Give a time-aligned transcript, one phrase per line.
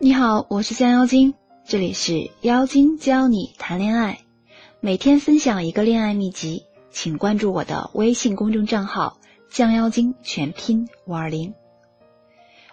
[0.00, 1.34] 你好，我是降妖精，
[1.66, 4.20] 这里是妖精教你谈恋爱，
[4.78, 9.18] 每天分享一个恋爱秘籍，请关注我的微信公众账号
[9.50, 11.52] “降妖精”全拼五二零。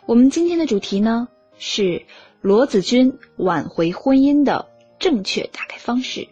[0.06, 1.28] 我们今天的主题呢
[1.58, 2.06] 是
[2.42, 4.68] 罗子君挽回婚姻的
[5.00, 6.28] 正确打开方式。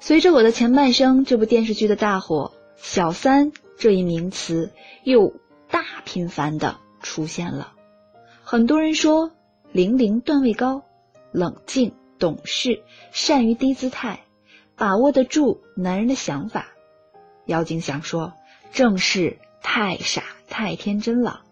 [0.00, 4.72] 随着我的前半生这部电视剧的大火，“小三”这一名词
[5.04, 5.34] 又
[5.68, 6.78] 大频繁的。
[7.06, 7.72] 出现了，
[8.42, 9.30] 很多人说
[9.70, 10.82] 玲玲段位高，
[11.30, 14.24] 冷静懂事，善于低姿态，
[14.76, 16.66] 把握得住男人的想法。
[17.46, 18.32] 妖精想说，
[18.72, 21.42] 正是太傻太天真了。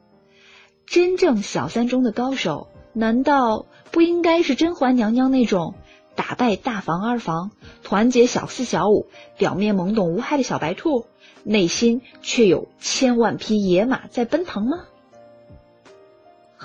[0.87, 5.75] 真正小三中的高手，难道不应该是甄嬛娘娘那种
[6.17, 7.53] 打败大房二房，
[7.85, 9.07] 团结小四小五，
[9.39, 11.07] 表面懵懂无害的小白兔，
[11.45, 14.85] 内心却有千万匹野马在奔腾吗？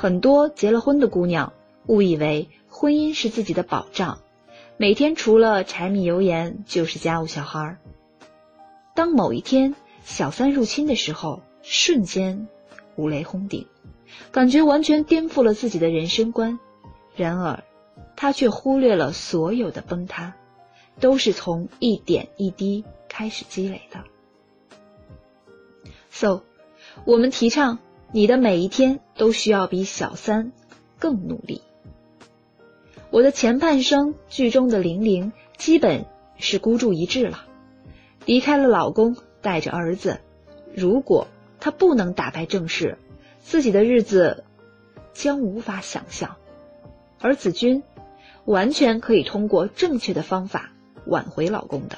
[0.02, 1.52] 很多结了婚的姑娘
[1.86, 4.22] 误以为婚姻是自己的保障，
[4.78, 7.80] 每天除了柴米油盐就是家务小孩儿。
[8.96, 12.48] 当某一天小三入侵的时候，瞬间
[12.96, 13.68] 五雷轰顶，
[14.32, 16.60] 感觉完全颠覆了自己的人生观。
[17.18, 17.66] 然而，
[18.16, 20.34] 她却忽略了所有的崩塌，
[21.02, 24.06] 都是从一点一滴开始积累的。
[26.10, 26.44] So，
[27.04, 27.80] 我们提倡。
[28.12, 30.52] 你的每一天都需要比小三
[30.98, 31.62] 更努力。
[33.12, 36.06] 我的前半生剧中的玲玲基本
[36.38, 37.46] 是孤注一掷了，
[38.26, 40.22] 离开了老公，带着儿子。
[40.76, 41.28] 如果
[41.60, 42.98] 她不能打败正室，
[43.42, 44.44] 自己的日子
[45.14, 46.36] 将无法想象。
[47.20, 47.84] 而子君
[48.46, 50.72] 完全可以通过正确的方法
[51.06, 51.98] 挽回老公的，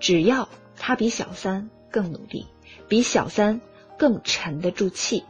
[0.00, 2.46] 只要他比小三更努力，
[2.88, 3.62] 比小三。
[4.00, 5.24] 更沉得住气。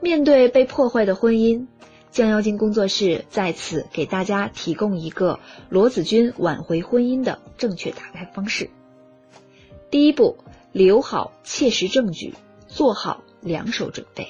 [0.00, 1.66] 面对被破坏的婚姻，
[2.12, 8.70] 降妖精工作室在此给大家提供一个罗子君挽回婚姻的正确打开方式。
[9.90, 10.38] 第一步，
[10.70, 12.34] 留好切实证据，
[12.68, 14.28] 做好两手准备。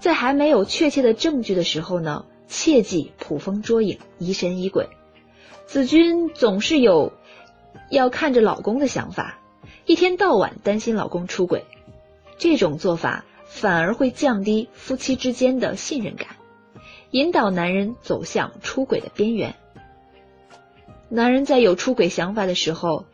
[0.00, 4.88] 在还没有确切的证据的时候呢，切忌捕风捉影、疑神疑鬼。
[5.66, 7.12] 子君总是有
[7.90, 9.38] 要看着老公的想法。
[9.88, 11.64] 一天到晚担心老公出轨，
[12.36, 16.36] 这种做法反而会降低夫妻之间的信任感，
[17.10, 19.54] 引导男人走向出轨的边缘。
[21.08, 23.06] 男人在有出轨想法的时候，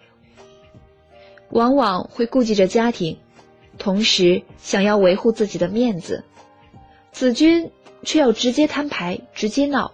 [1.48, 3.18] 往往会顾忌着家庭，
[3.78, 6.24] 同时想要维护自己的面子。
[7.12, 7.70] 子君
[8.02, 9.92] 却要直接摊牌、直接闹，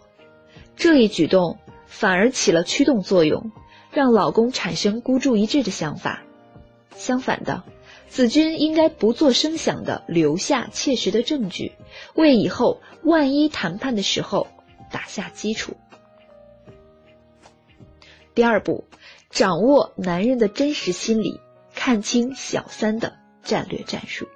[0.76, 3.52] 这一举动反而起了驱动作用，
[3.92, 6.22] 让老公产生孤注一掷的想法。
[6.96, 7.64] 相反的，
[8.08, 11.72] 子君应该不做声响的留下切实的证据，
[12.14, 14.48] 为以后万一谈判的时候
[14.90, 15.76] 打下基础。
[18.34, 18.84] 第二步，
[19.30, 21.40] 掌握男人的真实心理，
[21.74, 24.28] 看清小三的战略战术。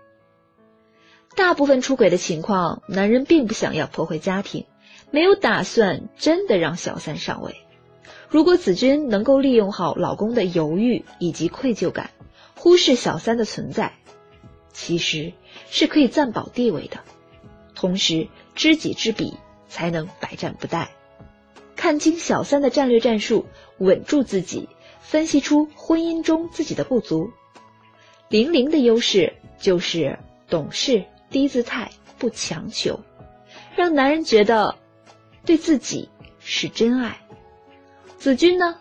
[1.36, 4.66] 大部分出轨的情况，男人并不想要破坏家庭，
[5.10, 7.56] 没有打算真的让小三上位。
[8.28, 12.10] 如果子君能够利用好老公的犹豫以及愧疚感。
[12.64, 13.92] 忽视小三的存在，
[14.72, 15.34] 其实
[15.68, 17.00] 是可以暂保地位的。
[17.74, 19.34] 同时，知己知彼，
[19.68, 20.86] 才能百战不殆。
[21.76, 23.44] 看清小三的战略战术，
[23.76, 24.70] 稳住自己，
[25.02, 27.28] 分析出婚姻中自己的不足。
[28.30, 32.98] 玲玲的优势就是懂事、低姿态、不强求，
[33.76, 34.76] 让男人觉得
[35.44, 36.08] 对自己
[36.38, 37.18] 是真爱。
[38.16, 38.78] 子君呢，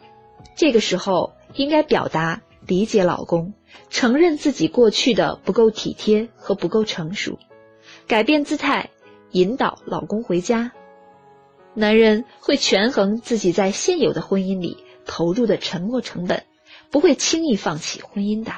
[0.56, 3.54] 这个时候应该表达理解老公。
[3.89, 7.38] 承认自己过去的不够体贴和不够成熟，
[8.07, 8.89] 改变姿态，
[9.31, 10.72] 引导老公回家。
[11.75, 16.45] 男人会权衡自己在现有的婚姻里投入的沉没成本，
[16.91, 18.51] 不会轻易放弃婚姻的。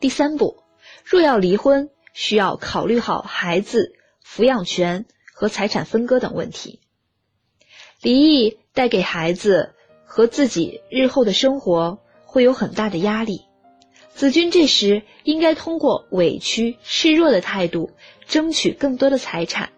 [0.00, 0.62] 第三步，
[1.04, 3.94] 若要离婚，需要考虑好孩子
[4.26, 6.80] 抚养权和财产分割等问题。
[8.00, 9.74] 离异带给孩子
[10.04, 12.01] 和自己日后的生活。
[12.32, 13.42] 会有很大的压力，
[14.08, 17.90] 子君这时应该通过委屈示弱的态度，
[18.26, 19.68] 争取更多的财产。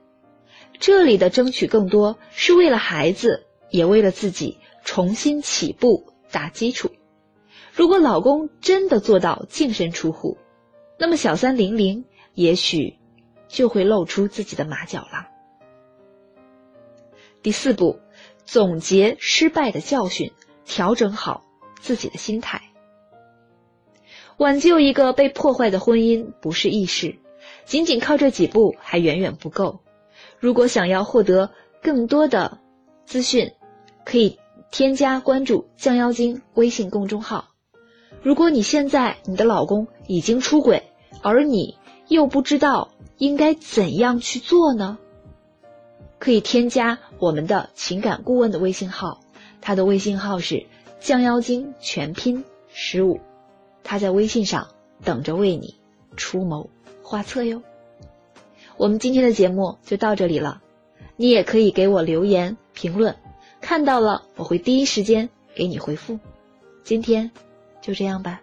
[0.78, 6.92] 这里的争取更多，是为了孩子，也为了自己重新起步打基础。
[7.72, 10.38] 如果老公真的做到净身出户，
[10.96, 12.04] 那么小三玲玲
[12.34, 13.00] 也许
[13.48, 15.26] 就会露出自己的马脚了。
[17.42, 17.98] 第四步，
[18.44, 20.30] 总结失败的教训，
[20.64, 21.42] 调整好。
[21.84, 22.62] 自己的心态，
[24.38, 27.18] 挽救一个被破坏的婚姻不是易事，
[27.66, 29.80] 仅仅靠这几步还远远不够。
[30.38, 31.50] 如果想要获得
[31.82, 32.58] 更多的
[33.04, 33.52] 资讯，
[34.06, 34.38] 可以
[34.70, 37.50] 添加关注“降妖精”微信公众号。
[38.22, 40.84] 如果你现在你的老公已经出轨，
[41.22, 41.76] 而你
[42.08, 44.96] 又不知道应该怎样去做呢？
[46.18, 49.20] 可以添加我们的情感顾问的微信号，
[49.60, 50.66] 他的微信号是
[51.04, 53.20] “降妖精”全拼十五。
[53.82, 54.68] 他在微信上
[55.04, 55.76] 等着为你
[56.16, 56.70] 出谋
[57.02, 57.62] 划策哟。
[58.78, 60.62] 我们今天的节目就到这里了，
[61.16, 63.16] 你也可以给我留言评论，
[63.60, 66.18] 看到了我会第一时间给你回复。
[66.84, 67.30] 今天
[67.82, 68.40] 就这样吧。